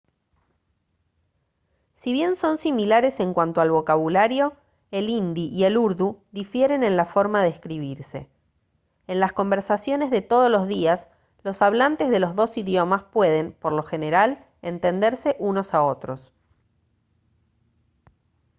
[1.93, 4.57] si bien son similares en cuanto al vocabulario
[4.89, 8.27] el hindi y el urdu difieren en la forma de escribirse
[9.05, 11.07] en las conversaciones de todos los días
[11.43, 16.33] los hablantes de los dos idiomas pueden por lo general entenderse unos a otros